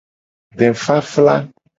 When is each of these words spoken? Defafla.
Defafla. 0.61 1.35